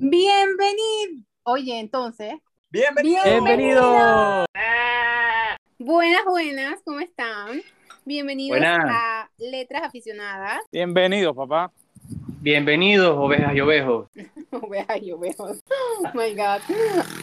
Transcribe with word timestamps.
Bienvenido. 0.00 1.24
Oye, 1.42 1.80
entonces. 1.80 2.34
Bienvenido. 2.70 3.20
Bienvenido. 3.24 4.44
Buenas, 5.80 6.24
buenas, 6.24 6.80
¿cómo 6.84 7.00
están? 7.00 7.60
Bienvenidos 8.04 8.60
Buenas. 8.60 8.78
a 8.88 9.30
Letras 9.38 9.82
Aficionadas. 9.82 10.60
Bienvenidos, 10.70 11.34
papá. 11.34 11.72
Bienvenidos, 12.40 13.16
ovejas 13.18 13.54
y 13.56 13.60
ovejos. 13.60 14.08
Ovejas 14.52 15.02
y 15.02 15.10
ovejos. 15.10 15.58
Oh 16.00 16.10
my 16.14 16.32
God. 16.34 16.60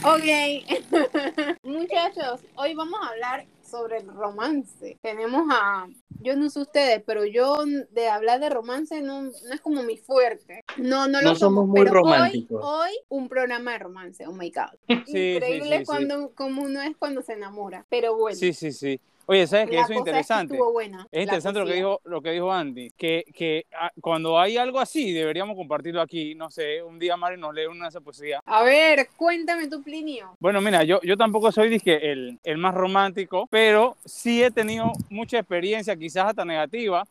Ok. 0.04 1.58
Muchachos, 1.64 2.42
hoy 2.56 2.74
vamos 2.76 3.00
a 3.02 3.10
hablar 3.10 3.46
sobre 3.64 3.98
el 4.00 4.08
romance. 4.08 4.98
Tenemos 5.02 5.44
a. 5.50 5.88
Yo 6.22 6.36
no 6.36 6.50
sé 6.50 6.62
ustedes, 6.62 7.04
pero 7.06 7.26
yo 7.26 7.64
de 7.92 8.08
hablar 8.10 8.40
de 8.40 8.50
romance 8.50 9.02
no, 9.02 9.24
no 9.24 9.32
es 9.54 9.62
como 9.62 9.84
mi 9.84 9.98
fuerte. 9.98 10.64
No, 10.78 11.08
no 11.08 11.22
lo 11.22 11.30
No 11.30 11.36
somos 11.36 11.68
muy 11.68 11.80
pero 11.86 11.92
hoy- 11.92 11.96
románticos. 12.04 12.62
Hoy, 12.64 12.92
un 13.10 13.30
programa 13.30 13.72
de 13.74 13.80
romance. 13.80 14.26
Oh 14.28 14.34
my 14.34 14.50
God. 14.52 14.78
sí, 15.06 15.34
Increíble 15.36 15.78
sí, 15.78 15.80
sí. 15.80 15.86
cuando, 15.86 16.32
como 16.36 16.64
uno 16.64 16.82
es 16.82 16.96
cuando 16.98 17.22
se 17.22 17.34
enamora. 17.34 17.86
Pero 17.90 18.16
bueno. 18.18 18.38
Sí, 18.38 18.54
sí, 18.54 18.72
sí. 18.72 19.00
Oye, 19.28 19.48
¿sabes 19.48 19.70
qué? 19.70 19.76
la 19.78 19.82
Eso 19.84 19.94
es 19.94 20.00
interesante. 20.00 20.52
que 20.52 20.58
estuvo 20.58 20.72
buena. 20.72 21.08
Es 21.12 21.22
interesante 21.24 21.60
lo 21.60 21.66
que 21.66 21.74
dijo, 21.74 22.02
lo 22.04 22.22
que 22.22 22.32
dijo 22.32 22.52
Andy, 22.52 22.92
que, 22.92 23.26
que 23.34 23.66
ah, 23.80 23.92
cuando 24.00 24.40
hay 24.40 24.58
algo 24.58 24.80
así, 24.80 25.12
deberíamos 25.12 25.56
compartirlo 25.56 26.02
aquí. 26.02 26.36
No 26.36 26.50
sé, 26.50 26.84
un 26.84 27.00
día 27.00 27.18
Mari 27.18 27.38
nos 27.40 27.54
lee 27.54 27.66
una 27.66 27.86
de 27.86 27.90
esas 27.90 28.04
poesías. 28.04 28.42
A 28.46 28.64
ver, 28.64 29.10
cuéntame 29.18 29.68
tu 29.68 29.82
Plinio. 29.82 30.36
Bueno, 30.40 30.62
mira, 30.62 30.84
yo, 30.84 31.02
yo 31.02 31.18
tampoco 31.18 31.52
soy 31.52 31.70
dizque, 31.70 31.96
el, 31.96 32.40
el 32.44 32.58
más 32.58 32.74
romántico, 32.76 33.48
pero 33.50 33.98
sí 34.06 34.44
he 34.44 34.52
tenido 34.52 34.92
mucha 35.10 35.40
experiencia, 35.40 35.96
quizás 35.96 36.28
hasta 36.28 36.46
negativa, 36.46 37.04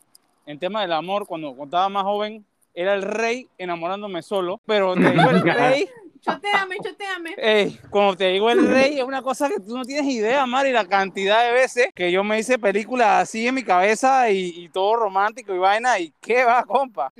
en 0.45 0.57
tema 0.57 0.81
del 0.81 0.93
amor. 0.93 1.25
Cuando, 1.27 1.49
cuando 1.49 1.65
estaba 1.75 1.89
más 1.89 2.03
joven, 2.03 2.45
era 2.73 2.93
el 2.93 3.01
rey 3.01 3.47
enamorándome 3.57 4.21
solo, 4.21 4.59
pero 4.65 4.93
te 4.95 5.11
digo 5.11 5.29
el 5.29 5.41
rey, 5.41 5.89
Choteame, 6.25 6.77
choteame. 6.83 7.35
ey, 7.37 7.79
cuando 7.89 8.17
te 8.17 8.29
digo 8.29 8.49
el 8.49 8.67
rey, 8.67 8.97
es 8.97 9.03
una 9.03 9.21
cosa 9.21 9.47
que 9.47 9.59
tú 9.59 9.77
no 9.77 9.85
tienes 9.85 10.11
idea, 10.11 10.45
Mari, 10.45 10.71
la 10.71 10.85
cantidad 10.87 11.45
de 11.45 11.51
veces 11.51 11.89
que 11.93 12.11
yo 12.11 12.23
me 12.23 12.39
hice 12.39 12.57
películas 12.57 13.21
así 13.23 13.47
en 13.47 13.53
mi 13.55 13.63
cabeza 13.63 14.29
y, 14.31 14.53
y 14.63 14.69
todo 14.69 14.95
romántico 14.95 15.53
y 15.53 15.59
vaina, 15.59 15.99
y 15.99 16.11
qué 16.21 16.43
va, 16.43 16.63
compa. 16.63 17.13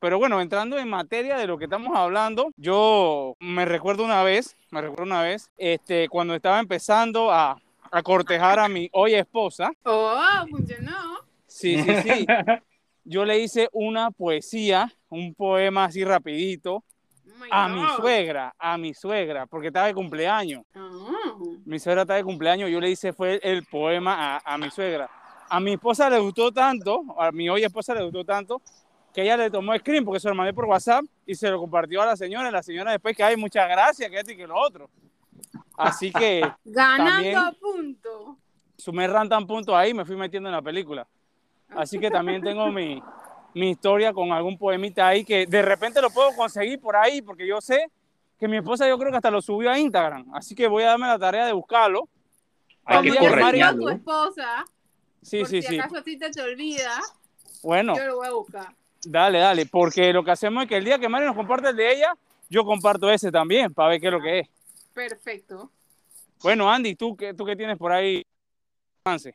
Pero 0.00 0.18
bueno, 0.18 0.40
entrando 0.40 0.78
en 0.78 0.88
materia 0.88 1.36
de 1.36 1.46
lo 1.46 1.58
que 1.58 1.64
estamos 1.64 1.96
hablando, 1.96 2.50
yo 2.56 3.36
me 3.40 3.64
recuerdo 3.64 4.04
una 4.04 4.22
vez, 4.22 4.56
me 4.70 4.80
recuerdo 4.80 5.04
una 5.04 5.22
vez, 5.22 5.50
este, 5.56 6.08
cuando 6.08 6.34
estaba 6.34 6.58
empezando 6.58 7.30
a, 7.30 7.60
a 7.90 8.02
cortejar 8.02 8.58
a 8.58 8.68
mi 8.68 8.88
hoy 8.92 9.14
esposa, 9.14 9.70
Oh, 9.84 10.20
funcionó. 10.50 11.20
sí, 11.46 11.76
sí, 11.82 11.94
sí, 12.02 12.26
yo 13.04 13.24
le 13.24 13.38
hice 13.38 13.68
una 13.72 14.10
poesía, 14.10 14.92
un 15.08 15.34
poema 15.34 15.84
así 15.84 16.04
rapidito, 16.04 16.82
Oh 17.28 17.44
a 17.50 17.68
mi 17.68 17.82
suegra, 17.96 18.54
a 18.58 18.78
mi 18.78 18.94
suegra, 18.94 19.46
porque 19.46 19.68
estaba 19.68 19.86
de 19.86 19.94
cumpleaños. 19.94 20.64
Ah. 20.74 21.34
Mi 21.64 21.78
suegra 21.78 22.02
está 22.02 22.14
de 22.14 22.24
cumpleaños, 22.24 22.70
yo 22.70 22.80
le 22.80 22.90
hice 22.90 23.12
fue 23.12 23.40
el 23.42 23.64
poema 23.64 24.36
a, 24.36 24.54
a 24.54 24.58
mi 24.58 24.70
suegra. 24.70 25.08
A 25.48 25.60
mi 25.60 25.72
esposa 25.72 26.10
le 26.10 26.18
gustó 26.18 26.52
tanto, 26.52 27.02
a 27.18 27.32
mi 27.32 27.48
hoy 27.48 27.64
esposa 27.64 27.94
le 27.94 28.04
gustó 28.04 28.24
tanto, 28.24 28.60
que 29.14 29.22
ella 29.22 29.36
le 29.36 29.50
tomó 29.50 29.76
screen 29.76 30.04
porque 30.04 30.20
se 30.20 30.28
lo 30.28 30.34
mandé 30.34 30.52
por 30.52 30.66
WhatsApp 30.66 31.04
y 31.26 31.34
se 31.34 31.50
lo 31.50 31.58
compartió 31.58 32.02
a 32.02 32.06
la 32.06 32.16
señora. 32.16 32.48
Y 32.48 32.52
la 32.52 32.62
señora 32.62 32.92
después 32.92 33.16
que 33.16 33.24
hay 33.24 33.36
muchas 33.36 33.68
gracias, 33.68 34.10
que 34.10 34.18
esto 34.18 34.32
y 34.32 34.36
que 34.36 34.46
lo 34.46 34.58
otro. 34.58 34.90
Así 35.76 36.12
que 36.12 36.42
Ganando 36.64 37.58
punto. 37.58 38.36
sumé 38.76 39.06
rantan 39.06 39.46
punto 39.46 39.76
ahí 39.76 39.94
me 39.94 40.04
fui 40.04 40.16
metiendo 40.16 40.48
en 40.48 40.54
la 40.54 40.62
película. 40.62 41.06
Así 41.70 41.98
que 41.98 42.10
también 42.10 42.42
tengo 42.42 42.70
mi, 42.70 43.02
mi 43.54 43.70
historia 43.70 44.12
con 44.12 44.30
algún 44.32 44.56
poemita 44.58 45.08
ahí 45.08 45.24
que 45.24 45.46
de 45.46 45.62
repente 45.62 46.00
lo 46.02 46.10
puedo 46.10 46.34
conseguir 46.34 46.80
por 46.80 46.96
ahí 46.96 47.22
porque 47.22 47.46
yo 47.46 47.60
sé 47.60 47.90
que 48.38 48.46
mi 48.46 48.56
esposa 48.58 48.88
yo 48.88 48.96
creo 48.98 49.10
que 49.10 49.16
hasta 49.16 49.30
lo 49.30 49.42
subió 49.42 49.70
a 49.70 49.78
Instagram. 49.78 50.26
Así 50.34 50.54
que 50.54 50.68
voy 50.68 50.84
a 50.84 50.88
darme 50.88 51.06
la 51.06 51.18
tarea 51.18 51.46
de 51.46 51.52
buscarlo. 51.52 52.08
Hay 52.84 53.02
que 53.02 53.18
tu 53.76 53.88
esposa, 53.88 54.64
Sí, 55.20 55.40
por 55.40 55.48
sí, 55.48 55.60
si 55.62 55.68
sí. 55.68 55.78
acaso 55.78 55.98
a 55.98 56.02
ti 56.02 56.16
te, 56.16 56.30
te 56.30 56.40
olvida, 56.40 57.00
Bueno, 57.62 57.96
yo 57.96 58.04
lo 58.06 58.16
voy 58.16 58.26
a 58.28 58.30
buscar. 58.32 58.74
dale, 59.04 59.38
dale, 59.40 59.66
porque 59.66 60.12
lo 60.12 60.22
que 60.24 60.30
hacemos 60.30 60.62
es 60.62 60.68
que 60.68 60.76
el 60.76 60.84
día 60.84 60.98
que 60.98 61.08
Mari 61.08 61.26
nos 61.26 61.34
comparte 61.36 61.70
el 61.70 61.76
de 61.76 61.92
ella, 61.92 62.14
yo 62.48 62.64
comparto 62.64 63.10
ese 63.10 63.30
también 63.32 63.74
para 63.74 63.90
ver 63.90 64.00
qué 64.00 64.06
es 64.06 64.12
lo 64.12 64.20
que 64.22 64.38
es. 64.40 64.48
Perfecto. 64.94 65.70
Bueno, 66.42 66.70
Andy, 66.70 66.94
¿tú 66.94 67.16
qué, 67.16 67.34
tú 67.34 67.44
qué 67.44 67.56
tienes 67.56 67.76
por 67.76 67.90
ahí? 67.92 68.24
Avance. 69.04 69.34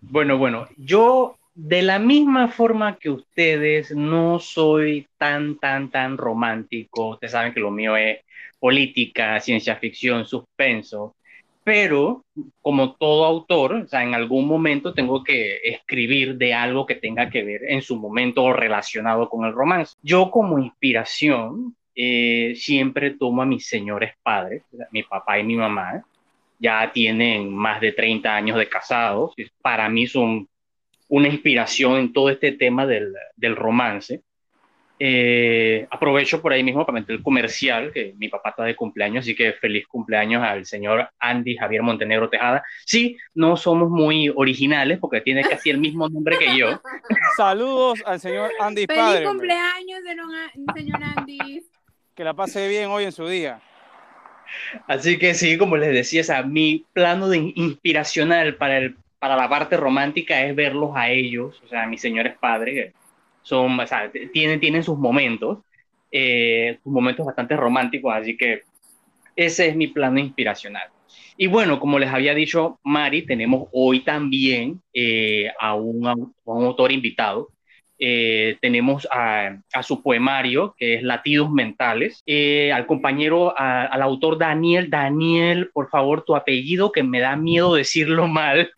Bueno, 0.00 0.38
bueno, 0.38 0.66
yo 0.76 1.36
de 1.54 1.82
la 1.82 1.98
misma 1.98 2.48
forma 2.48 2.96
que 2.96 3.10
ustedes 3.10 3.90
no 3.94 4.38
soy 4.38 5.06
tan, 5.18 5.58
tan, 5.58 5.90
tan 5.90 6.16
romántico. 6.16 7.10
Ustedes 7.10 7.32
saben 7.32 7.52
que 7.52 7.60
lo 7.60 7.70
mío 7.70 7.96
es 7.96 8.20
política, 8.58 9.40
ciencia 9.40 9.76
ficción, 9.76 10.26
suspenso. 10.26 11.16
Pero 11.64 12.24
como 12.62 12.94
todo 12.94 13.24
autor, 13.24 13.74
o 13.74 13.86
sea, 13.86 14.02
en 14.02 14.14
algún 14.14 14.46
momento 14.46 14.94
tengo 14.94 15.22
que 15.22 15.58
escribir 15.64 16.36
de 16.36 16.54
algo 16.54 16.86
que 16.86 16.94
tenga 16.94 17.28
que 17.28 17.42
ver 17.42 17.62
en 17.68 17.82
su 17.82 17.96
momento 17.96 18.52
relacionado 18.52 19.28
con 19.28 19.44
el 19.44 19.52
romance. 19.52 19.96
Yo 20.02 20.30
como 20.30 20.58
inspiración 20.58 21.76
eh, 21.94 22.54
siempre 22.56 23.10
tomo 23.10 23.42
a 23.42 23.46
mis 23.46 23.66
señores 23.66 24.14
padres, 24.22 24.62
mi 24.90 25.02
papá 25.02 25.38
y 25.38 25.44
mi 25.44 25.56
mamá, 25.56 26.02
ya 26.58 26.90
tienen 26.92 27.54
más 27.54 27.80
de 27.80 27.92
30 27.92 28.34
años 28.34 28.58
de 28.58 28.68
casados. 28.68 29.34
Para 29.60 29.88
mí 29.88 30.06
son 30.06 30.48
una 31.10 31.28
inspiración 31.28 31.96
en 31.98 32.12
todo 32.12 32.30
este 32.30 32.52
tema 32.52 32.86
del, 32.86 33.12
del 33.36 33.54
romance. 33.56 34.22
Eh, 35.02 35.86
aprovecho 35.90 36.42
por 36.42 36.52
ahí 36.52 36.62
mismo 36.62 36.84
para 36.84 37.00
meter 37.00 37.16
el 37.16 37.22
comercial, 37.22 37.90
que 37.90 38.12
mi 38.18 38.28
papá 38.28 38.50
está 38.50 38.64
de 38.64 38.76
cumpleaños, 38.76 39.22
así 39.24 39.34
que 39.34 39.54
feliz 39.54 39.86
cumpleaños 39.86 40.42
al 40.42 40.66
señor 40.66 41.08
Andy 41.18 41.56
Javier 41.56 41.82
Montenegro 41.82 42.28
Tejada. 42.28 42.62
Sí, 42.84 43.16
no 43.34 43.56
somos 43.56 43.88
muy 43.88 44.28
originales 44.28 44.98
porque 44.98 45.22
tiene 45.22 45.42
casi 45.42 45.70
el 45.70 45.78
mismo 45.78 46.06
nombre 46.10 46.36
que 46.38 46.54
yo. 46.56 46.80
Saludos 47.36 48.02
al 48.04 48.20
señor 48.20 48.50
Andy 48.60 48.84
Feliz 48.86 49.00
Padre, 49.02 49.24
cumpleaños, 49.24 50.00
señor- 50.74 51.02
Andy. 51.16 51.62
que 52.14 52.22
la 52.24 52.34
pase 52.34 52.68
bien 52.68 52.90
hoy 52.90 53.04
en 53.04 53.12
su 53.12 53.26
día. 53.26 53.60
Así 54.86 55.16
que 55.18 55.32
sí, 55.32 55.56
como 55.56 55.76
les 55.78 55.94
decía, 55.94 56.20
o 56.20 56.24
sea, 56.24 56.42
mi 56.42 56.84
plano 56.92 57.28
de 57.28 57.38
in- 57.38 57.52
inspiracional 57.54 58.56
para, 58.56 58.78
el, 58.78 58.96
para 59.20 59.36
la 59.36 59.48
parte 59.48 59.76
romántica 59.76 60.42
es 60.42 60.56
verlos 60.56 60.90
a 60.96 61.10
ellos, 61.10 61.60
o 61.64 61.68
sea, 61.68 61.84
a 61.84 61.86
mis 61.86 62.00
señores 62.00 62.36
padres, 62.38 62.94
son, 63.42 63.78
o 63.78 63.86
sea, 63.86 64.10
tienen, 64.32 64.58
tienen 64.58 64.82
sus 64.82 64.98
momentos, 64.98 65.58
eh, 66.10 66.78
sus 66.82 66.92
momentos 66.92 67.26
bastante 67.26 67.54
románticos, 67.54 68.12
así 68.14 68.36
que 68.36 68.62
ese 69.36 69.68
es 69.68 69.76
mi 69.76 69.88
plano 69.88 70.18
inspiracional. 70.18 70.88
Y 71.36 71.46
bueno, 71.46 71.78
como 71.78 71.98
les 71.98 72.10
había 72.10 72.34
dicho 72.34 72.78
Mari, 72.82 73.22
tenemos 73.22 73.68
hoy 73.72 74.00
también 74.00 74.80
eh, 74.92 75.50
a, 75.60 75.74
un, 75.74 76.06
a 76.06 76.14
un 76.14 76.64
autor 76.64 76.90
invitado. 76.90 77.48
Eh, 78.02 78.56
tenemos 78.62 79.06
a, 79.12 79.58
a 79.74 79.82
su 79.82 80.02
poemario, 80.02 80.74
que 80.78 80.94
es 80.94 81.02
Latidos 81.02 81.50
Mentales, 81.50 82.22
eh, 82.26 82.72
al 82.72 82.86
compañero, 82.86 83.52
a- 83.56 83.84
al 83.84 84.00
autor 84.00 84.38
Daniel. 84.38 84.88
Daniel, 84.88 85.70
por 85.74 85.90
favor, 85.90 86.22
tu 86.24 86.34
apellido, 86.34 86.92
que 86.92 87.02
me 87.02 87.20
da 87.20 87.36
miedo 87.36 87.74
decirlo 87.74 88.26
mal. 88.26 88.70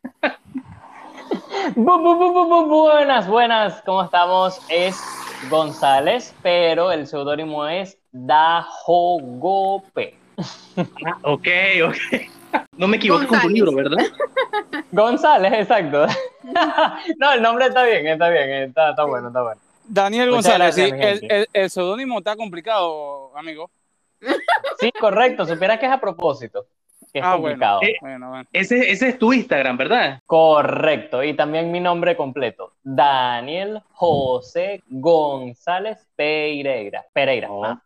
Bu- 1.77 2.03
bu- 2.03 2.19
bu- 2.19 2.33
bu- 2.35 2.49
bu- 2.49 2.67
buenas, 2.93 3.29
buenas, 3.29 3.81
¿cómo 3.87 4.03
estamos? 4.03 4.61
Es 4.69 5.01
González, 5.49 6.35
pero 6.43 6.91
el 6.91 7.07
seudónimo 7.07 7.65
es 7.69 7.97
Dajogope. 8.11 10.15
Ah, 11.07 11.19
ok, 11.23 11.49
ok. 11.87 11.97
No 12.77 12.89
me 12.89 12.97
equivoqué 12.97 13.27
con 13.27 13.41
tu 13.41 13.49
libro, 13.49 13.73
¿verdad? 13.73 13.99
González, 14.93 15.53
exacto. 15.53 16.07
no, 17.19 17.33
el 17.33 17.43
nombre 17.43 17.67
está 17.67 17.85
bien, 17.85 18.07
está 18.07 18.29
bien, 18.29 18.51
está, 18.51 18.91
está 18.91 19.05
bueno, 19.05 19.29
está 19.29 19.43
bueno. 19.43 19.61
Daniel 19.85 20.31
Muchas 20.31 20.59
González, 20.59 20.77
gracias, 20.77 20.89
sí, 20.91 21.27
mi 21.27 21.27
el, 21.27 21.33
el, 21.41 21.47
el 21.53 21.71
seudónimo 21.71 22.19
está 22.19 22.37
complicado, 22.37 23.37
amigo. 23.37 23.71
Sí, 24.79 24.93
correcto, 24.99 25.45
supiera 25.47 25.79
que 25.79 25.87
es 25.87 25.93
a 25.93 26.01
propósito, 26.01 26.67
que 27.13 27.19
es 27.19 27.25
Ah, 27.27 27.33
complicado. 27.35 27.81
Eh, 27.83 27.97
Bueno, 28.01 28.29
bueno. 28.31 28.49
Ese, 28.53 28.91
ese 28.91 29.09
es 29.09 29.19
tu 29.19 29.33
Instagram, 29.33 29.77
¿verdad? 29.77 30.21
Correcto, 30.25 31.23
y 31.25 31.35
también 31.35 31.73
mi 31.73 31.81
nombre 31.81 32.17
completo, 32.17 32.75
Daniel 32.83 33.81
José 33.93 34.83
González 34.89 36.07
Pereira. 36.15 37.05
Pereira. 37.13 37.49
ah. 37.51 37.83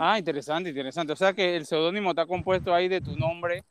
Ah, 0.00 0.18
interesante, 0.18 0.70
interesante. 0.70 1.12
O 1.12 1.16
sea 1.16 1.32
que 1.32 1.56
el 1.56 1.66
seudónimo 1.66 2.10
está 2.10 2.24
compuesto 2.26 2.72
ahí 2.72 2.86
de 2.88 3.00
tu 3.00 3.16
nombre 3.16 3.64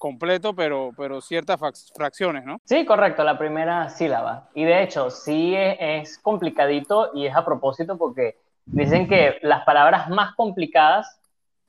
completo, 0.00 0.54
pero, 0.54 0.90
pero 0.96 1.20
ciertas 1.20 1.60
fracciones, 1.94 2.44
¿no? 2.44 2.58
Sí, 2.64 2.84
correcto, 2.84 3.22
la 3.22 3.38
primera 3.38 3.88
sílaba. 3.90 4.48
Y 4.54 4.64
de 4.64 4.82
hecho, 4.82 5.10
sí 5.10 5.54
es, 5.54 5.76
es 5.78 6.18
complicadito 6.18 7.10
y 7.14 7.26
es 7.26 7.36
a 7.36 7.44
propósito 7.44 7.96
porque 7.98 8.38
dicen 8.64 9.06
que 9.06 9.38
las 9.42 9.62
palabras 9.64 10.08
más 10.08 10.34
complicadas, 10.34 11.20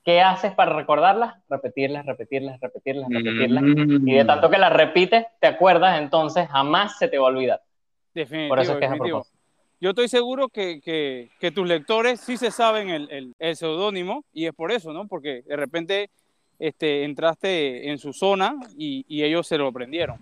¿qué 0.04 0.22
haces 0.22 0.54
para 0.54 0.74
recordarlas? 0.74 1.36
Repetirlas, 1.50 2.06
repetirlas, 2.06 2.60
repetirlas, 2.60 3.10
repetirlas. 3.12 3.64
Mm. 3.64 4.08
Y 4.08 4.14
de 4.14 4.26
tanto 4.26 4.50
que 4.50 4.58
las 4.58 4.74
repites, 4.74 5.26
te 5.40 5.48
acuerdas, 5.48 6.00
entonces 6.02 6.48
jamás 6.50 6.98
se 6.98 7.10
te 7.10 7.18
va 7.20 7.26
a 7.26 7.32
olvidar. 7.32 7.62
Definitivo, 8.14 8.50
Por 8.50 8.60
eso 8.60 8.74
es 8.74 8.80
que 8.80 8.86
es 8.86 8.92
a 8.92 8.96
propósito. 8.96 9.38
yo 9.80 9.90
estoy 9.90 10.08
seguro 10.08 10.48
que, 10.50 10.80
que, 10.82 11.30
que 11.40 11.52
tus 11.52 11.68
lectores 11.68 12.22
sí 12.22 12.38
se 12.38 12.50
saben 12.50 12.90
el, 12.90 13.12
el, 13.12 13.34
el 13.40 13.56
seudónimo 13.58 14.24
y 14.32 14.46
es 14.46 14.54
por 14.54 14.72
eso, 14.72 14.94
¿no? 14.94 15.08
Porque 15.08 15.44
de 15.46 15.56
repente 15.58 16.10
este, 16.62 17.04
entraste 17.04 17.90
en 17.90 17.98
su 17.98 18.14
zona 18.14 18.56
y, 18.78 19.04
y 19.08 19.24
ellos 19.24 19.48
se 19.48 19.58
lo 19.58 19.68
aprendieron. 19.68 20.18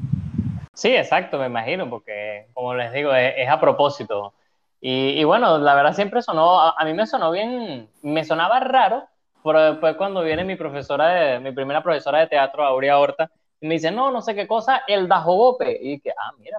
Sí, 0.73 0.95
exacto, 0.95 1.37
me 1.37 1.47
imagino, 1.47 1.89
porque 1.89 2.47
como 2.53 2.73
les 2.73 2.93
digo, 2.93 3.13
es, 3.13 3.33
es 3.37 3.49
a 3.49 3.59
propósito. 3.59 4.33
Y, 4.79 5.19
y, 5.19 5.23
bueno, 5.25 5.57
la 5.57 5.75
verdad 5.75 5.93
siempre 5.93 6.21
sonó, 6.21 6.61
a, 6.61 6.75
a, 6.77 6.85
mí 6.85 6.93
me 6.93 7.05
sonó 7.05 7.31
bien, 7.31 7.89
me 8.01 8.23
sonaba 8.23 8.61
raro, 8.61 9.03
pero 9.43 9.71
después 9.71 9.97
cuando 9.97 10.21
viene 10.23 10.45
mi 10.45 10.55
profesora, 10.55 11.07
de, 11.09 11.39
mi 11.41 11.51
primera 11.51 11.83
profesora 11.83 12.19
de 12.19 12.27
teatro, 12.27 12.63
Aurea 12.63 12.97
Horta, 12.97 13.29
y 13.59 13.67
me 13.67 13.73
dice, 13.73 13.91
no, 13.91 14.09
no 14.09 14.21
sé 14.21 14.33
qué 14.33 14.47
cosa, 14.47 14.83
el 14.87 15.09
dajogope. 15.09 15.77
Y 15.81 15.99
que, 15.99 16.11
ah, 16.11 16.31
mira, 16.39 16.57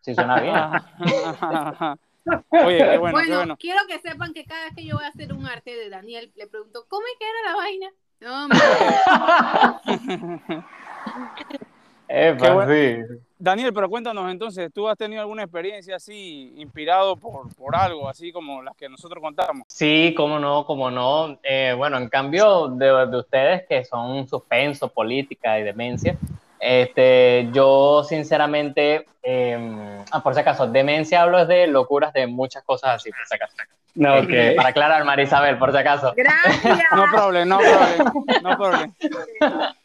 sí 0.00 0.16
suena 0.16 0.40
bien. 0.40 0.54
Oye, 2.50 2.78
qué 2.78 2.98
bueno, 2.98 3.12
bueno, 3.12 3.24
qué 3.24 3.36
bueno. 3.36 3.56
quiero 3.56 3.80
que 3.86 4.00
sepan 4.00 4.32
que 4.32 4.44
cada 4.44 4.64
vez 4.64 4.74
que 4.74 4.84
yo 4.84 4.96
voy 4.96 5.04
a 5.04 5.08
hacer 5.08 5.32
un 5.32 5.46
arte 5.46 5.76
de 5.76 5.88
Daniel, 5.88 6.32
le 6.34 6.48
pregunto, 6.48 6.84
¿cómo 6.88 7.06
es 7.06 7.18
que 7.20 7.24
era 7.24 7.52
la 7.52 7.56
vaina? 7.56 7.92
No, 8.20 8.48
Epa, 12.08 12.54
bueno. 12.54 12.72
sí. 12.72 13.20
Daniel, 13.38 13.74
pero 13.74 13.90
cuéntanos 13.90 14.30
entonces, 14.30 14.70
¿tú 14.72 14.88
has 14.88 14.96
tenido 14.96 15.20
alguna 15.20 15.42
experiencia 15.42 15.96
así 15.96 16.54
inspirado 16.56 17.16
por, 17.16 17.54
por 17.54 17.76
algo, 17.76 18.08
así 18.08 18.32
como 18.32 18.62
las 18.62 18.74
que 18.76 18.88
nosotros 18.88 19.20
contamos? 19.20 19.64
Sí, 19.68 20.14
cómo 20.16 20.38
no, 20.38 20.64
cómo 20.64 20.90
no. 20.90 21.38
Eh, 21.42 21.74
bueno, 21.76 21.98
en 21.98 22.08
cambio 22.08 22.68
de, 22.68 23.06
de, 23.06 23.18
ustedes 23.18 23.66
que 23.68 23.84
son 23.84 24.26
suspenso, 24.26 24.88
política 24.88 25.58
y 25.58 25.64
demencia, 25.64 26.16
este, 26.58 27.50
yo 27.52 28.02
sinceramente, 28.04 29.06
eh, 29.22 30.02
ah, 30.10 30.22
por 30.22 30.32
si 30.32 30.40
acaso, 30.40 30.66
demencia 30.66 31.22
hablo 31.22 31.44
de 31.44 31.66
locuras 31.66 32.14
de 32.14 32.26
muchas 32.26 32.62
cosas 32.62 32.96
así, 32.96 33.10
por 33.10 33.26
si 33.26 33.34
acaso. 33.34 33.56
No, 33.96 34.18
okay. 34.18 34.54
Para 34.54 34.68
aclarar, 34.68 35.04
Marisabel, 35.04 35.58
por 35.58 35.72
si 35.72 35.78
acaso. 35.78 36.12
Gracias. 36.16 36.78
No 36.94 37.06
problem, 37.10 37.48
no 37.48 37.58
problem, 37.58 38.42
no 38.42 38.56
problem. 38.56 38.94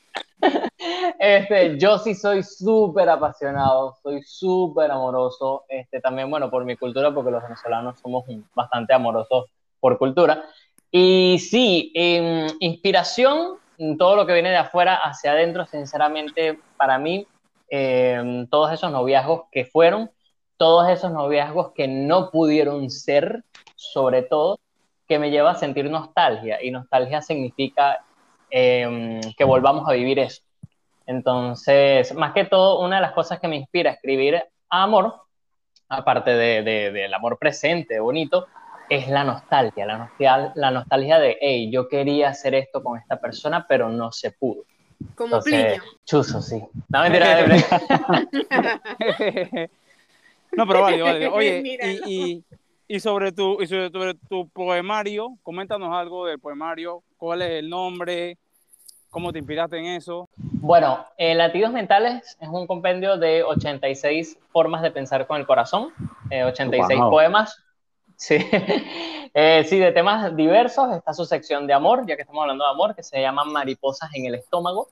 Este, 1.19 1.78
yo 1.78 2.00
sí 2.00 2.16
soy 2.16 2.42
súper 2.42 3.08
apasionado, 3.08 3.96
soy 4.02 4.24
súper 4.24 4.90
amoroso, 4.90 5.66
este, 5.69 6.02
también, 6.02 6.31
bueno, 6.31 6.50
por 6.50 6.66
mi 6.66 6.75
cultura, 6.75 7.13
porque 7.13 7.30
los 7.30 7.44
venezolanos 7.44 8.00
somos 8.00 8.25
bastante 8.56 8.92
amorosos 8.92 9.46
por 9.80 10.00
cultura. 10.00 10.44
Y 10.90 11.38
sí, 11.40 11.92
eh, 11.94 12.48
inspiración, 12.60 13.58
todo 14.00 14.16
lo 14.16 14.25
que 14.25 14.34
viene 14.34 14.50
de 14.50 14.58
afuera 14.58 14.96
hacia 14.96 15.34
adentro, 15.34 15.68
sinceramente, 15.68 16.60
para 16.75 16.98
mí, 16.98 17.28
eh, 17.69 18.46
todos 18.50 18.72
esos 18.74 18.92
noviazgos 18.92 19.44
que 19.52 19.66
fueron, 19.66 20.10
todos 20.58 20.90
esos 20.90 21.12
noviazgos 21.12 21.72
que 21.72 21.88
no 21.88 22.30
pudieron 22.30 22.90
ser, 22.90 23.44
sobre 23.81 24.22
todo, 24.22 24.60
que 25.07 25.19
me 25.19 25.31
lleva 25.31 25.51
a 25.51 25.56
sentir 25.56 25.89
nostalgia, 25.89 26.63
y 26.63 26.72
nostalgia 26.72 27.22
significa 27.22 28.06
eh, 28.50 29.19
que 29.36 29.44
volvamos 29.44 29.89
a 29.89 29.94
vivir 29.94 30.19
eso. 30.19 30.42
Entonces, 31.07 32.13
más 32.16 32.33
que 32.33 32.45
todo, 32.45 32.80
una 32.80 32.98
de 32.98 33.01
las 33.01 33.13
cosas 33.13 33.39
que 33.39 33.48
me 33.48 33.56
inspira 33.56 33.92
a 33.92 33.94
escribir 33.95 34.42
amor, 34.69 35.16
aparte 35.89 36.31
de, 36.31 36.62
de, 36.62 36.92
del 36.92 37.13
amor 37.13 37.38
presente, 37.38 38.00
bonito, 38.00 38.48
es 38.88 39.07
la 39.07 39.24
nostalgia, 39.24 39.86
la 39.86 39.98
nostalgia, 39.98 40.51
la 40.56 40.72
nostalgia 40.72 41.19
de, 41.19 41.38
hey, 41.42 41.69
yo 41.72 41.88
quería 41.88 42.30
hacer 42.30 42.56
esto 42.56 42.84
con 42.84 43.00
esta 43.00 43.19
persona, 43.19 43.66
pero 43.68 43.89
no 43.89 44.12
se 44.12 44.31
pudo. 44.31 44.63
Como 45.16 45.38
Entonces, 45.38 45.80
Pliño. 45.80 45.84
Chuzo, 46.06 46.42
sí. 46.42 46.62
No, 46.89 47.01
mentira. 47.01 47.48
no, 50.51 50.68
pero 50.68 50.81
vale, 50.81 51.01
vale. 51.01 51.27
Oye, 51.34 51.63
y, 51.66 52.01
y, 52.06 52.44
y, 52.95 52.99
sobre 52.99 53.31
tu, 53.31 53.61
y 53.61 53.67
sobre, 53.67 53.89
sobre 53.89 54.13
tu 54.13 54.49
poemario, 54.49 55.38
coméntanos 55.43 55.93
algo 55.93 56.25
del 56.25 56.39
poemario, 56.39 57.03
cuál 57.17 57.41
es 57.41 57.51
el 57.51 57.69
nombre, 57.69 58.38
¿Cómo 59.11 59.33
te 59.33 59.39
inspiraste 59.39 59.77
en 59.77 59.88
eso? 59.88 60.29
Bueno, 60.38 61.05
eh, 61.17 61.35
Latidos 61.35 61.73
Mentales 61.73 62.38
es 62.39 62.47
un 62.47 62.65
compendio 62.65 63.17
de 63.17 63.43
86 63.43 64.39
formas 64.53 64.81
de 64.81 64.89
pensar 64.89 65.27
con 65.27 65.38
el 65.38 65.45
corazón, 65.45 65.89
eh, 66.29 66.45
86 66.45 66.97
wow. 66.97 67.09
poemas. 67.09 67.61
Sí. 68.15 68.38
eh, 69.33 69.65
sí, 69.67 69.79
de 69.79 69.91
temas 69.91 70.33
diversos. 70.33 70.95
Está 70.95 71.13
su 71.13 71.25
sección 71.25 71.67
de 71.67 71.73
amor, 71.73 72.05
ya 72.07 72.15
que 72.15 72.21
estamos 72.21 72.41
hablando 72.41 72.63
de 72.63 72.71
amor, 72.71 72.95
que 72.95 73.03
se 73.03 73.19
llama 73.19 73.43
Mariposas 73.43 74.09
en 74.13 74.27
el 74.27 74.35
Estómago. 74.35 74.88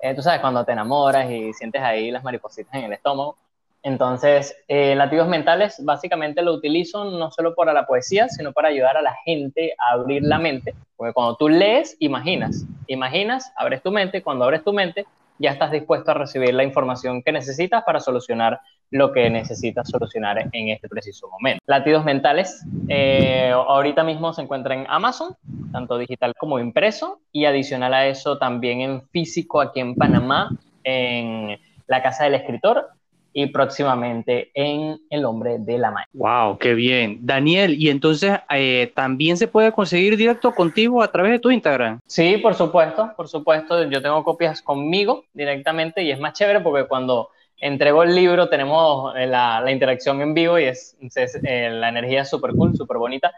Eh, 0.00 0.12
tú 0.12 0.22
sabes, 0.22 0.40
cuando 0.40 0.64
te 0.64 0.72
enamoras 0.72 1.30
y 1.30 1.52
sientes 1.52 1.82
ahí 1.82 2.10
las 2.10 2.24
maripositas 2.24 2.74
en 2.74 2.84
el 2.86 2.92
estómago. 2.94 3.36
Entonces, 3.82 4.56
eh, 4.68 4.94
latidos 4.94 5.28
mentales 5.28 5.82
básicamente 5.84 6.42
lo 6.42 6.54
utilizo 6.54 7.04
no 7.04 7.30
solo 7.30 7.54
para 7.54 7.72
la 7.72 7.86
poesía, 7.86 8.28
sino 8.28 8.52
para 8.52 8.68
ayudar 8.68 8.96
a 8.96 9.02
la 9.02 9.16
gente 9.24 9.74
a 9.78 9.94
abrir 9.94 10.22
la 10.22 10.38
mente. 10.38 10.74
Porque 10.96 11.12
cuando 11.12 11.36
tú 11.36 11.48
lees, 11.48 11.96
imaginas. 11.98 12.64
Imaginas, 12.86 13.52
abres 13.56 13.82
tu 13.82 13.90
mente. 13.90 14.22
Cuando 14.22 14.44
abres 14.44 14.62
tu 14.62 14.72
mente, 14.72 15.04
ya 15.38 15.50
estás 15.50 15.72
dispuesto 15.72 16.12
a 16.12 16.14
recibir 16.14 16.54
la 16.54 16.62
información 16.62 17.22
que 17.22 17.32
necesitas 17.32 17.82
para 17.82 17.98
solucionar 17.98 18.60
lo 18.90 19.10
que 19.10 19.28
necesitas 19.30 19.88
solucionar 19.88 20.50
en 20.52 20.68
este 20.68 20.86
preciso 20.88 21.28
momento. 21.28 21.62
Latidos 21.66 22.04
mentales, 22.04 22.64
eh, 22.88 23.50
ahorita 23.50 24.04
mismo 24.04 24.34
se 24.34 24.42
encuentra 24.42 24.74
en 24.74 24.84
Amazon, 24.88 25.34
tanto 25.72 25.96
digital 25.96 26.34
como 26.38 26.58
impreso, 26.58 27.20
y 27.32 27.46
adicional 27.46 27.94
a 27.94 28.06
eso 28.06 28.36
también 28.36 28.82
en 28.82 29.08
físico 29.08 29.62
aquí 29.62 29.80
en 29.80 29.94
Panamá, 29.94 30.50
en 30.84 31.58
la 31.86 32.02
Casa 32.02 32.24
del 32.24 32.34
Escritor 32.34 32.90
y 33.32 33.46
próximamente 33.46 34.50
en 34.54 35.00
El 35.10 35.24
Hombre 35.24 35.56
de 35.58 35.78
la 35.78 35.90
Mañana. 35.90 36.08
¡Wow! 36.12 36.58
¡Qué 36.58 36.74
bien! 36.74 37.18
Daniel, 37.22 37.74
¿y 37.78 37.90
entonces 37.90 38.38
eh, 38.50 38.92
también 38.94 39.36
se 39.36 39.48
puede 39.48 39.72
conseguir 39.72 40.16
directo 40.16 40.52
contigo 40.54 41.02
a 41.02 41.10
través 41.10 41.32
de 41.32 41.38
tu 41.38 41.50
Instagram? 41.50 42.00
Sí, 42.06 42.36
por 42.38 42.54
supuesto, 42.54 43.12
por 43.16 43.28
supuesto. 43.28 43.84
Yo 43.84 44.02
tengo 44.02 44.22
copias 44.24 44.62
conmigo 44.62 45.24
directamente 45.32 46.02
y 46.02 46.10
es 46.10 46.20
más 46.20 46.34
chévere 46.34 46.60
porque 46.60 46.86
cuando 46.86 47.30
entrego 47.58 48.02
el 48.02 48.14
libro 48.14 48.48
tenemos 48.48 49.14
la, 49.14 49.60
la 49.60 49.70
interacción 49.70 50.20
en 50.20 50.34
vivo 50.34 50.58
y 50.58 50.64
es, 50.64 50.96
es 51.14 51.40
eh, 51.44 51.70
la 51.70 51.88
energía 51.88 52.24
súper 52.24 52.52
cool, 52.52 52.76
súper 52.76 52.98
bonita. 52.98 53.32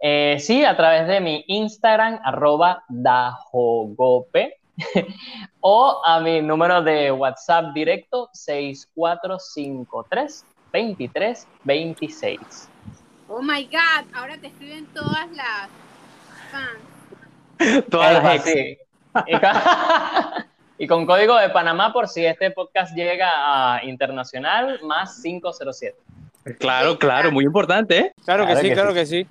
Eh, 0.00 0.36
sí, 0.38 0.64
a 0.64 0.76
través 0.76 1.08
de 1.08 1.20
mi 1.20 1.44
Instagram, 1.48 2.20
arroba 2.22 2.84
dajogope, 2.88 4.58
o 5.60 6.00
a 6.04 6.20
mi 6.20 6.40
número 6.40 6.80
de 6.82 7.10
WhatsApp 7.10 7.72
directo 7.74 8.30
6453 8.32 10.44
2326. 10.72 12.68
Oh 13.28 13.42
my 13.42 13.64
god, 13.64 14.06
ahora 14.14 14.38
te 14.38 14.46
escriben 14.48 14.86
todas 14.86 15.28
las 15.32 15.68
fans. 16.50 16.78
Todas 17.90 18.22
las 18.22 18.44
sí. 18.44 18.78
y, 19.26 19.32
con, 19.32 19.50
y 20.78 20.86
con 20.86 21.04
código 21.06 21.36
de 21.36 21.50
Panamá 21.50 21.92
por 21.92 22.08
si 22.08 22.24
este 22.24 22.52
podcast 22.52 22.94
llega 22.94 23.74
a 23.74 23.84
internacional 23.84 24.80
más 24.84 25.20
507. 25.20 25.98
Claro, 26.58 26.98
claro, 26.98 27.32
muy 27.32 27.44
importante. 27.44 27.98
¿eh? 27.98 28.12
Claro 28.24 28.46
que 28.46 28.52
claro 28.52 28.60
sí, 28.60 28.68
que 28.68 28.74
claro 28.74 28.90
sí. 28.90 28.94
que 28.94 29.06
sí. 29.06 29.26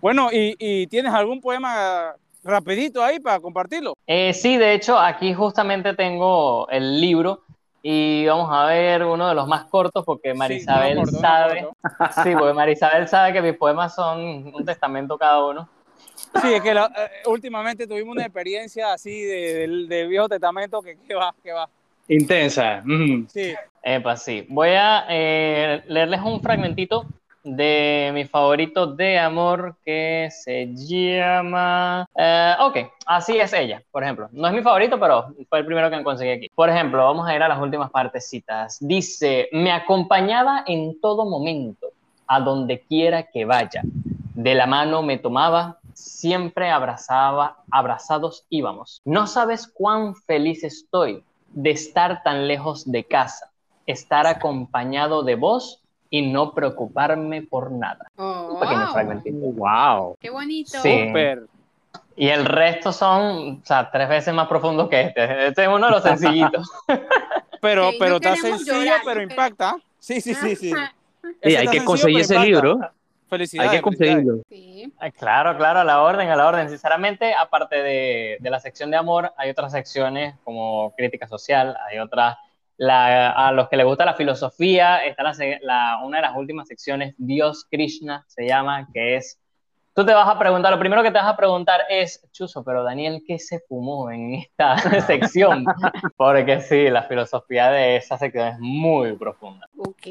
Bueno, 0.00 0.30
¿y, 0.32 0.54
¿y, 0.58 0.86
tienes 0.86 1.12
algún 1.12 1.40
poema 1.40 2.14
rapidito 2.42 3.02
ahí 3.02 3.20
para 3.20 3.40
compartirlo? 3.40 3.94
Eh, 4.06 4.32
sí, 4.32 4.56
de 4.56 4.74
hecho, 4.74 4.98
aquí 4.98 5.34
justamente 5.34 5.94
tengo 5.94 6.68
el 6.68 7.00
libro 7.00 7.42
y 7.82 8.26
vamos 8.26 8.48
a 8.52 8.66
ver 8.66 9.04
uno 9.04 9.28
de 9.28 9.34
los 9.34 9.48
más 9.48 9.64
cortos 9.64 10.04
porque 10.04 10.34
Marisabel 10.34 10.98
sí, 10.98 11.12
no, 11.14 11.20
sabe, 11.20 11.62
no, 11.62 11.70
sí, 12.22 12.30
porque 12.38 12.52
Marisabel 12.52 13.08
sabe 13.08 13.32
que 13.32 13.42
mis 13.42 13.56
poemas 13.56 13.94
son 13.94 14.52
un 14.54 14.64
testamento 14.64 15.18
cada 15.18 15.44
uno. 15.44 15.68
Sí, 16.40 16.54
es 16.54 16.62
que 16.62 16.72
la, 16.72 16.86
eh, 16.86 17.28
últimamente 17.28 17.86
tuvimos 17.86 18.14
una 18.14 18.24
experiencia 18.24 18.92
así 18.92 19.22
de, 19.22 19.66
de, 19.66 19.86
de, 19.86 20.06
viejo 20.06 20.28
testamento 20.28 20.80
que, 20.80 20.96
que 20.96 21.14
va, 21.14 21.34
que 21.42 21.52
va. 21.52 21.68
Intensa. 22.08 22.82
Mm. 22.84 23.26
Sí. 23.28 23.54
Epa, 23.82 24.16
sí. 24.16 24.46
Voy 24.48 24.70
a 24.70 25.04
eh, 25.08 25.82
leerles 25.88 26.20
un 26.20 26.40
fragmentito 26.40 27.06
de 27.44 28.10
mi 28.14 28.24
favorito 28.24 28.86
de 28.86 29.18
amor 29.18 29.76
que 29.84 30.28
se 30.30 30.72
llama... 30.74 32.08
Uh, 32.14 32.62
ok, 32.62 32.76
así 33.06 33.38
es 33.38 33.52
ella, 33.52 33.82
por 33.90 34.02
ejemplo. 34.02 34.28
No 34.32 34.48
es 34.48 34.54
mi 34.54 34.62
favorito, 34.62 34.98
pero 34.98 35.34
fue 35.48 35.58
el 35.58 35.66
primero 35.66 35.90
que 35.90 36.02
conseguí 36.02 36.30
aquí. 36.30 36.50
Por 36.54 36.70
ejemplo, 36.70 37.04
vamos 37.04 37.28
a 37.28 37.34
ir 37.34 37.42
a 37.42 37.48
las 37.48 37.60
últimas 37.60 37.90
partecitas. 37.90 38.78
Dice, 38.80 39.48
me 39.52 39.72
acompañaba 39.72 40.64
en 40.66 41.00
todo 41.00 41.24
momento, 41.24 41.88
a 42.26 42.40
donde 42.40 42.80
quiera 42.80 43.24
que 43.24 43.44
vaya. 43.44 43.82
De 44.34 44.54
la 44.54 44.66
mano 44.66 45.02
me 45.02 45.18
tomaba, 45.18 45.78
siempre 45.92 46.70
abrazaba, 46.70 47.58
abrazados 47.70 48.46
íbamos. 48.48 49.00
No 49.04 49.26
sabes 49.26 49.66
cuán 49.66 50.14
feliz 50.14 50.64
estoy 50.64 51.22
de 51.50 51.70
estar 51.70 52.22
tan 52.22 52.48
lejos 52.48 52.90
de 52.90 53.04
casa, 53.04 53.50
estar 53.86 54.26
acompañado 54.26 55.22
de 55.22 55.34
vos 55.34 55.81
y 56.12 56.20
no 56.30 56.52
preocuparme 56.52 57.40
por 57.40 57.72
nada. 57.72 58.06
Oh, 58.16 58.50
Un 58.52 58.60
pequeño 58.60 58.84
wow. 58.84 58.92
fragmentito. 58.92 59.36
¡Wow! 59.38 60.16
¡Qué 60.20 60.28
bonito! 60.28 60.78
Sí. 60.82 61.06
Súper. 61.08 61.46
Y 62.14 62.28
el 62.28 62.44
resto 62.44 62.92
son, 62.92 63.60
o 63.62 63.64
sea, 63.64 63.90
tres 63.90 64.10
veces 64.10 64.34
más 64.34 64.46
profundos 64.46 64.90
que 64.90 65.00
este. 65.00 65.46
Este 65.48 65.62
es 65.62 65.68
uno 65.68 65.86
de 65.86 65.90
los 65.90 66.02
sencillitos. 66.02 66.70
pero 67.62 67.92
Sí, 67.92 67.96
pero 67.98 68.10
no 68.10 68.16
está 68.16 68.36
sencillo, 68.36 68.74
llorar, 68.74 69.00
pero 69.06 69.22
impacta. 69.22 69.76
Sí, 69.98 70.20
sí, 70.20 70.34
sí, 70.34 70.54
sí. 70.54 70.72
Ajá. 70.74 70.92
Sí, 71.42 71.56
hay 71.56 71.66
que 71.68 71.82
conseguir 71.82 72.20
ese 72.20 72.34
impacta. 72.34 72.46
libro. 72.46 72.80
Felicidades. 73.30 73.70
Hay 73.70 73.76
que 73.78 73.82
conseguirlo. 73.82 74.42
Sí. 74.50 74.92
Claro, 75.18 75.56
claro, 75.56 75.80
a 75.80 75.84
la 75.84 76.02
orden, 76.02 76.28
a 76.28 76.36
la 76.36 76.46
orden. 76.46 76.68
Sinceramente, 76.68 77.32
aparte 77.32 77.76
de, 77.76 78.36
de 78.38 78.50
la 78.50 78.60
sección 78.60 78.90
de 78.90 78.98
amor, 78.98 79.32
hay 79.38 79.48
otras 79.48 79.72
secciones 79.72 80.34
como 80.44 80.92
crítica 80.94 81.26
social, 81.26 81.74
hay 81.88 81.98
otras, 82.00 82.36
la- 82.76 83.30
a 83.30 83.52
los 83.52 83.68
que 83.68 83.76
les 83.76 83.86
gusta 83.86 84.04
la 84.04 84.14
filosofía, 84.14 84.98
está 85.04 85.22
la, 85.62 86.00
una 86.02 86.18
de 86.18 86.22
las 86.22 86.36
últimas 86.36 86.68
secciones, 86.68 87.14
Dios 87.18 87.66
Krishna 87.70 88.24
se 88.28 88.46
llama, 88.46 88.88
que 88.92 89.16
es, 89.16 89.38
tú 89.94 90.04
te 90.06 90.12
vas 90.14 90.28
a 90.28 90.38
preguntar, 90.38 90.72
lo 90.72 90.78
primero 90.78 91.02
que 91.02 91.10
te 91.10 91.18
vas 91.18 91.28
a 91.28 91.36
preguntar 91.36 91.82
es, 91.88 92.26
Chuso, 92.32 92.64
pero 92.64 92.82
Daniel, 92.82 93.22
¿qué 93.26 93.38
se 93.38 93.60
fumó 93.68 94.10
en 94.10 94.34
esta 94.34 94.76
sección? 95.06 95.66
Porque 96.16 96.60
sí, 96.60 96.88
la 96.90 97.02
filosofía 97.04 97.70
de 97.70 97.96
esa 97.96 98.18
sección 98.18 98.48
es 98.48 98.58
muy 98.58 99.16
profunda. 99.16 99.68
Ok. 99.76 100.06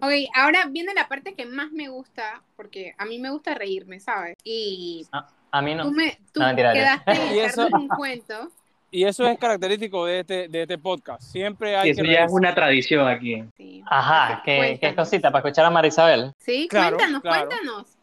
Ok, 0.00 0.12
ahora 0.34 0.66
viene 0.70 0.92
la 0.94 1.08
parte 1.08 1.34
que 1.34 1.46
más 1.46 1.70
me 1.72 1.88
gusta, 1.88 2.42
porque 2.56 2.94
a 2.98 3.04
mí 3.04 3.18
me 3.18 3.30
gusta 3.30 3.54
reírme, 3.54 4.00
¿sabes? 4.00 4.36
Y 4.44 5.06
A 5.50 5.62
mí 5.62 5.74
no. 5.74 5.84
tú, 5.84 5.90
me, 5.92 6.18
tú 6.32 6.40
No, 6.40 6.54
quedaste 6.54 7.02
en 7.64 7.74
un 7.74 7.88
cuento. 7.88 8.50
Y 8.90 9.04
eso 9.04 9.26
es 9.26 9.38
característico 9.38 10.06
de 10.06 10.20
este, 10.20 10.48
de 10.48 10.62
este 10.62 10.78
podcast. 10.78 11.22
Siempre 11.22 11.76
hay 11.76 11.90
Eso 11.90 12.02
que 12.02 12.12
ya 12.12 12.24
es 12.24 12.32
una 12.32 12.54
tradición 12.54 13.08
aquí. 13.08 13.44
Sí. 13.56 13.82
Ajá, 13.86 14.42
¿qué, 14.44 14.78
qué 14.80 14.94
cosita 14.94 15.30
para 15.30 15.44
escuchar 15.44 15.64
a 15.66 15.70
Marisabel? 15.70 16.32
Sí, 16.38 16.68
Claro, 16.68 16.96
cuéntanos, 16.96 17.22
claro. 17.22 17.48
cuéntanos. 17.48 17.96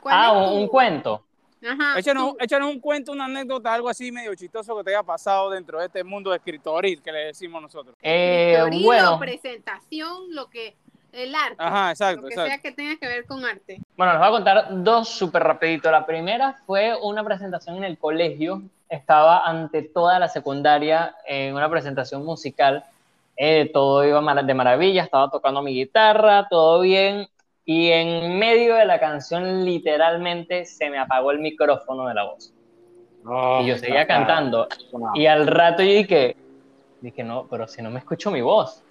¿Cuál 0.00 0.14
Ah, 0.16 0.32
un, 0.32 0.68
cuento. 0.68 1.24
Ajá. 1.66 1.98
Échanos, 1.98 2.34
échanos 2.38 2.70
un 2.70 2.80
cuento, 2.80 3.12
una 3.12 3.24
anécdota, 3.24 3.74
algo 3.74 3.88
así 3.88 4.12
medio 4.12 4.34
chistoso 4.34 4.76
que 4.76 4.84
te 4.84 4.90
haya 4.90 5.02
pasado 5.02 5.50
dentro 5.50 5.80
de 5.80 5.86
este 5.86 6.04
mundo 6.04 6.34
escritoril 6.34 7.02
que 7.02 7.12
le 7.12 7.18
decimos 7.26 7.60
nosotros. 7.60 7.96
Eh, 8.02 8.58
bueno, 8.82 9.18
presentación, 9.18 10.34
lo 10.34 10.48
que 10.48 10.76
el 11.12 11.34
arte. 11.34 11.56
Ajá, 11.58 11.90
exacto, 11.90 12.22
lo 12.22 12.28
que 12.28 12.34
exacto. 12.34 12.50
sea 12.50 12.58
que 12.62 12.72
tenga 12.72 12.96
que 12.96 13.06
ver 13.06 13.24
con 13.26 13.44
arte. 13.44 13.80
bueno, 13.96 14.12
les 14.12 14.20
voy 14.20 14.28
a 14.28 14.30
contar 14.30 14.66
dos 14.84 15.08
súper 15.08 15.42
rapidito. 15.42 15.90
La 15.90 16.06
primera 16.06 16.60
fue 16.66 16.94
una 17.02 17.24
presentación 17.24 17.76
en 17.76 17.84
el 17.84 17.98
colegio. 17.98 18.62
Estaba 18.90 19.46
ante 19.46 19.82
toda 19.82 20.18
la 20.18 20.28
secundaria 20.28 21.14
en 21.24 21.54
una 21.54 21.70
presentación 21.70 22.24
musical. 22.24 22.84
Eh, 23.36 23.70
todo 23.72 24.04
iba 24.04 24.20
de 24.42 24.54
maravilla, 24.54 25.04
estaba 25.04 25.30
tocando 25.30 25.62
mi 25.62 25.72
guitarra, 25.72 26.48
todo 26.50 26.80
bien. 26.80 27.28
Y 27.64 27.90
en 27.90 28.38
medio 28.38 28.74
de 28.74 28.84
la 28.84 28.98
canción, 28.98 29.64
literalmente, 29.64 30.64
se 30.64 30.90
me 30.90 30.98
apagó 30.98 31.30
el 31.30 31.38
micrófono 31.38 32.06
de 32.08 32.14
la 32.14 32.24
voz. 32.24 32.52
y 33.62 33.66
yo 33.66 33.78
seguía 33.78 34.06
cantando. 34.06 34.66
Y 35.14 35.26
al 35.26 35.46
rato 35.46 35.82
yo 35.82 35.92
dije, 35.92 36.36
dije, 37.00 37.22
no, 37.22 37.46
pero 37.48 37.68
si 37.68 37.80
no 37.80 37.90
me 37.90 38.00
escucho 38.00 38.30
mi 38.30 38.40
voz. 38.40 38.82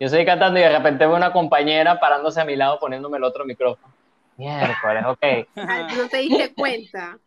Yo 0.00 0.08
seguí 0.08 0.24
cantando 0.24 0.58
y 0.58 0.62
de 0.62 0.76
repente 0.76 1.06
veo 1.06 1.14
una 1.14 1.32
compañera 1.32 2.00
parándose 2.00 2.40
a 2.40 2.44
mi 2.44 2.56
lado 2.56 2.80
poniéndome 2.80 3.18
el 3.18 3.24
otro 3.24 3.44
micrófono. 3.44 3.92
Miércoles, 4.36 5.04
ok. 5.06 5.22
No 5.96 6.08
te 6.08 6.16
diste 6.16 6.54
cuenta. 6.54 7.18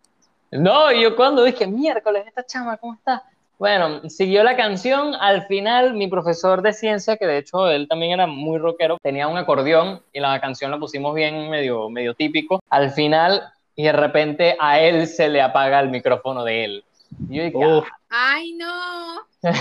No, 0.52 0.92
y 0.92 1.02
yo 1.02 1.16
cuando 1.16 1.44
dije, 1.44 1.68
miércoles, 1.68 2.24
esta 2.28 2.46
chama, 2.46 2.78
¿cómo 2.78 2.94
está? 2.94 3.24
Bueno, 3.58 4.10
siguió 4.10 4.44
la 4.44 4.56
canción. 4.58 5.16
Al 5.16 5.46
final, 5.48 5.94
mi 5.94 6.08
profesor 6.08 6.62
de 6.62 6.74
ciencia, 6.74 7.18
que 7.18 7.26
de 7.26 7.38
hecho 7.38 7.70
él 7.70 7.88
también 7.88 8.12
era 8.12 8.28
muy 8.28 8.58
rockero, 8.58 8.98
tenía 9.02 9.28
un 9.28 9.38
acordeón 9.38 10.02
y 10.12 10.20
la 10.20 10.40
canción 10.42 10.72
la 10.72 10.78
pusimos 10.78 11.16
bien 11.16 11.50
medio, 11.50 11.90
medio 11.90 12.14
típico. 12.14 12.62
Al 12.70 12.92
final, 12.92 13.44
y 13.76 13.84
de 13.84 13.94
repente 13.94 14.58
a 14.60 14.80
él 14.80 15.08
se 15.08 15.30
le 15.30 15.42
apaga 15.42 15.80
el 15.80 15.90
micrófono 15.90 16.44
de 16.44 16.66
él. 16.66 16.84
Y 17.30 17.38
yo 17.38 17.44
dije, 17.44 17.58
Uf. 17.58 17.88
Ay, 18.10 18.54
no. 18.54 19.22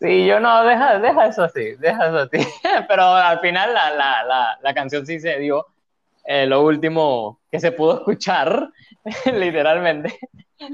Sí, 0.00 0.26
yo 0.26 0.40
no, 0.40 0.64
deja, 0.64 0.98
deja 0.98 1.26
eso 1.26 1.44
así, 1.44 1.76
deja 1.78 2.08
eso 2.08 2.18
así. 2.18 2.38
Pero 2.88 3.04
al 3.04 3.38
final 3.38 3.72
la, 3.72 3.90
la, 3.90 4.24
la, 4.24 4.58
la 4.60 4.74
canción 4.74 5.06
sí 5.06 5.20
se 5.20 5.38
dio, 5.38 5.64
eh, 6.24 6.46
lo 6.46 6.62
último 6.62 7.40
que 7.50 7.60
se 7.60 7.72
pudo 7.72 7.98
escuchar, 7.98 8.70
literalmente, 9.32 10.18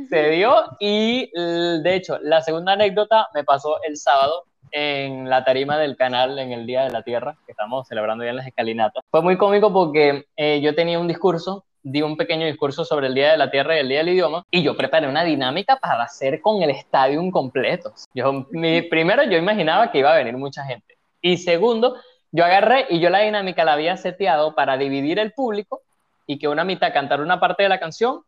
se 0.09 0.31
dio. 0.31 0.55
Y 0.81 1.31
de 1.35 1.95
hecho, 1.95 2.19
la 2.23 2.40
segunda 2.40 2.73
anécdota 2.73 3.28
me 3.35 3.45
pasó 3.45 3.83
el 3.83 3.97
sábado 3.97 4.45
en 4.73 5.28
la 5.28 5.45
tarima 5.45 5.78
del 5.78 5.97
canal 5.97 6.38
en 6.38 6.52
el 6.52 6.67
Día 6.67 6.85
de 6.85 6.90
la 6.90 7.02
Tierra, 7.02 7.37
que 7.47 7.52
estamos 7.52 7.87
celebrando 7.88 8.25
ya 8.25 8.31
en 8.31 8.37
las 8.37 8.47
escalinatas. 8.47 9.02
Fue 9.11 9.23
muy 9.23 9.37
cómico 9.37 9.73
porque 9.73 10.26
eh, 10.37 10.61
yo 10.62 10.75
tenía 10.75 10.99
un 10.99 11.09
discurso, 11.09 11.64
di 11.83 12.02
un 12.02 12.17
pequeño 12.17 12.47
discurso 12.47 12.85
sobre 12.85 13.07
el 13.07 13.14
Día 13.14 13.33
de 13.33 13.38
la 13.38 13.50
Tierra 13.50 13.76
y 13.76 13.81
el 13.81 13.88
Día 13.88 13.99
del 13.99 14.11
Idioma, 14.11 14.45
y 14.50 14.62
yo 14.62 14.76
preparé 14.76 15.09
una 15.09 15.25
dinámica 15.25 15.76
para 15.76 16.05
hacer 16.05 16.40
con 16.40 16.62
el 16.62 16.71
estadio 16.71 17.21
completo. 17.31 17.93
Yo, 18.14 18.47
mi, 18.50 18.83
primero, 18.83 19.23
yo 19.25 19.38
imaginaba 19.38 19.90
que 19.90 19.99
iba 19.99 20.12
a 20.12 20.17
venir 20.17 20.37
mucha 20.37 20.64
gente. 20.64 20.97
Y 21.21 21.37
segundo, 21.38 21.97
yo 22.30 22.44
agarré 22.44 22.87
y 22.90 23.00
yo 23.00 23.11
la 23.11 23.20
dinámica 23.20 23.64
la 23.64 23.73
había 23.75 23.97
seteado 23.97 24.54
para 24.54 24.76
dividir 24.76 25.18
el 25.18 25.32
público 25.32 25.82
y 26.26 26.38
que 26.38 26.49
una 26.49 26.64
mitad 26.64 26.92
cantara 26.92 27.23
una 27.23 27.40
parte 27.40 27.62
de 27.62 27.68
la 27.68 27.80
canción 27.80 28.23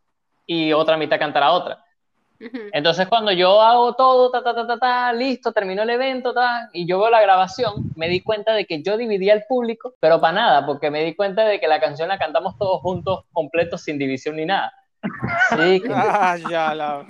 y 0.46 0.72
otra 0.72 0.96
mitad 0.96 1.18
cantara 1.18 1.52
otra. 1.52 1.84
Entonces, 2.72 3.06
cuando 3.08 3.32
yo 3.32 3.60
hago 3.60 3.94
todo, 3.94 4.30
ta, 4.30 4.42
ta, 4.42 4.54
ta, 4.54 4.66
ta, 4.66 4.78
ta, 4.78 5.12
listo, 5.12 5.52
terminó 5.52 5.82
el 5.82 5.90
evento, 5.90 6.32
ta, 6.32 6.70
y 6.72 6.86
yo 6.88 6.98
veo 6.98 7.10
la 7.10 7.20
grabación, 7.20 7.74
me 7.96 8.08
di 8.08 8.22
cuenta 8.22 8.54
de 8.54 8.64
que 8.64 8.82
yo 8.82 8.96
dividía 8.96 9.34
el 9.34 9.44
público, 9.46 9.92
pero 10.00 10.18
para 10.22 10.32
nada, 10.32 10.64
porque 10.66 10.90
me 10.90 11.04
di 11.04 11.14
cuenta 11.14 11.44
de 11.44 11.60
que 11.60 11.68
la 11.68 11.78
canción 11.80 12.08
la 12.08 12.18
cantamos 12.18 12.56
todos 12.56 12.80
juntos, 12.80 13.24
completos, 13.32 13.82
sin 13.82 13.98
división 13.98 14.36
ni 14.36 14.46
nada. 14.46 14.72
Sí, 15.50 15.82
que, 15.86 15.92
Ah, 15.94 16.36
ya 16.38 16.74
la. 16.74 17.04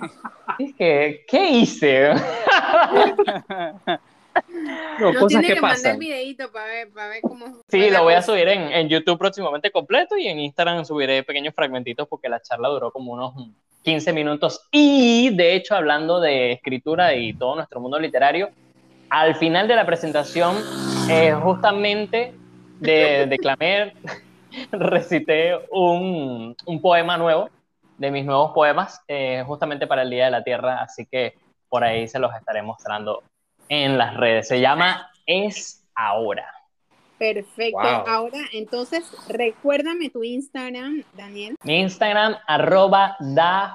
que- 0.77 1.23
¿qué 1.29 1.47
hice? 1.49 2.11
No, 4.99 5.11
No 5.11 5.19
cosas 5.19 5.27
tiene 5.29 5.47
que, 5.47 5.53
que 5.55 5.61
mandar 5.61 5.77
pasan. 5.77 5.99
videito 5.99 6.51
para 6.51 6.65
ver, 6.65 6.91
para 6.91 7.07
ver 7.09 7.21
cómo. 7.21 7.45
Sí, 7.67 7.89
lo 7.89 8.03
voy 8.03 8.13
a 8.13 8.21
subir 8.21 8.47
en, 8.47 8.71
en 8.71 8.87
YouTube 8.89 9.17
próximamente 9.17 9.71
completo 9.71 10.17
y 10.17 10.27
en 10.27 10.39
Instagram 10.39 10.85
subiré 10.85 11.23
pequeños 11.23 11.53
fragmentitos 11.53 12.07
porque 12.07 12.29
la 12.29 12.41
charla 12.41 12.69
duró 12.69 12.91
como 12.91 13.13
unos 13.13 13.33
15 13.83 14.13
minutos. 14.13 14.67
Y 14.71 15.35
de 15.35 15.55
hecho, 15.55 15.75
hablando 15.75 16.19
de 16.19 16.51
escritura 16.53 17.15
y 17.15 17.33
todo 17.33 17.55
nuestro 17.55 17.79
mundo 17.79 17.99
literario, 17.99 18.49
al 19.09 19.35
final 19.35 19.67
de 19.67 19.75
la 19.75 19.85
presentación, 19.85 20.55
eh, 21.09 21.33
justamente 21.33 22.33
de, 22.79 23.25
declamé, 23.27 23.93
recité 24.71 25.57
un, 25.71 26.55
un 26.65 26.81
poema 26.81 27.17
nuevo 27.17 27.49
de 27.97 28.11
mis 28.11 28.25
nuevos 28.25 28.51
poemas, 28.51 29.01
eh, 29.07 29.43
justamente 29.45 29.85
para 29.85 30.01
el 30.01 30.09
Día 30.09 30.25
de 30.25 30.31
la 30.31 30.43
Tierra, 30.43 30.81
así 30.81 31.05
que 31.05 31.35
por 31.69 31.83
ahí 31.83 32.07
se 32.07 32.19
los 32.19 32.33
estaré 32.33 32.61
mostrando 32.63 33.21
en 33.71 33.97
las 33.97 34.15
redes. 34.17 34.49
Se 34.49 34.59
llama 34.59 35.09
Es 35.25 35.83
Ahora. 35.95 36.45
Perfecto. 37.17 37.79
Wow. 37.79 38.03
Ahora, 38.05 38.39
entonces, 38.51 39.09
recuérdame 39.29 40.09
tu 40.09 40.23
Instagram, 40.23 41.05
Daniel. 41.15 41.55
Mi 41.63 41.79
Instagram, 41.79 42.35
arroba 42.47 43.15
dajogope. 43.19 43.69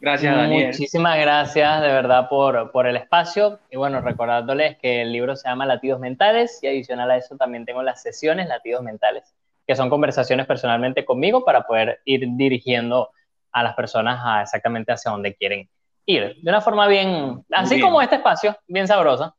Gracias, 0.00 0.36
Daniel. 0.36 0.66
Muchísimas 0.66 1.18
gracias 1.18 1.80
de 1.80 1.88
verdad 1.88 2.28
por, 2.28 2.70
por 2.70 2.86
el 2.86 2.96
espacio. 2.96 3.58
Y 3.70 3.76
bueno, 3.76 4.00
recordándoles 4.02 4.76
que 4.78 5.00
el 5.02 5.10
libro 5.12 5.34
se 5.36 5.48
llama 5.48 5.64
Latidos 5.64 6.00
Mentales 6.00 6.58
y 6.62 6.66
adicional 6.66 7.10
a 7.10 7.16
eso 7.16 7.36
también 7.36 7.64
tengo 7.64 7.82
las 7.82 8.02
sesiones 8.02 8.46
Latidos 8.48 8.82
Mentales, 8.82 9.34
que 9.66 9.74
son 9.74 9.88
conversaciones 9.88 10.46
personalmente 10.46 11.06
conmigo 11.06 11.44
para 11.44 11.62
poder 11.62 12.00
ir 12.04 12.26
dirigiendo 12.32 13.10
a 13.52 13.62
las 13.62 13.74
personas 13.74 14.20
a 14.22 14.42
exactamente 14.42 14.92
hacia 14.92 15.10
donde 15.12 15.34
quieren 15.34 15.70
ir. 16.06 16.36
De 16.42 16.50
una 16.50 16.60
forma 16.60 16.86
bien, 16.88 17.44
así 17.50 17.76
bien. 17.76 17.86
como 17.86 18.00
este 18.02 18.16
espacio, 18.16 18.56
bien 18.66 18.86
sabrosa. 18.86 19.34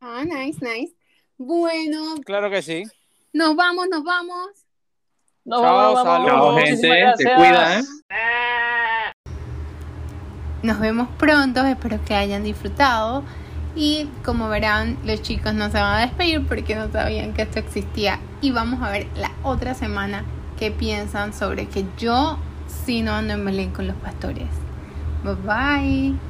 Ah, 0.00 0.22
nice, 0.24 0.58
nice. 0.64 0.94
Bueno, 1.38 2.16
Claro 2.24 2.50
que 2.50 2.60
sí. 2.62 2.84
nos 3.32 3.56
vamos, 3.56 3.86
nos 3.90 4.04
vamos. 4.04 4.48
Nos 5.44 5.62
Chao, 5.62 5.88
vemos, 5.88 6.02
saludos. 6.04 6.30
Chao, 6.32 6.56
gente. 6.56 6.76
Se 6.76 6.88
gracias. 6.88 7.36
cuidan. 7.36 7.84
Nos 10.62 10.78
vemos 10.78 11.08
pronto, 11.18 11.64
espero 11.64 11.98
que 12.04 12.14
hayan 12.14 12.44
disfrutado. 12.44 13.22
Y 13.74 14.08
como 14.24 14.48
verán, 14.48 14.98
los 15.04 15.22
chicos 15.22 15.54
no 15.54 15.66
se 15.70 15.78
van 15.78 15.94
a 15.94 16.00
despedir 16.00 16.46
porque 16.46 16.74
no 16.74 16.90
sabían 16.92 17.32
que 17.32 17.42
esto 17.42 17.58
existía. 17.60 18.18
Y 18.42 18.50
vamos 18.50 18.82
a 18.82 18.90
ver 18.90 19.06
la 19.16 19.30
otra 19.42 19.74
semana 19.74 20.24
qué 20.58 20.70
piensan 20.70 21.32
sobre 21.32 21.66
que 21.68 21.84
yo 21.96 22.38
sí 22.66 23.00
no 23.02 23.12
ando 23.14 23.32
en 23.34 23.44
Belén 23.44 23.70
con 23.70 23.86
los 23.86 23.96
pastores. 23.96 24.48
Bye-bye. 25.22 26.29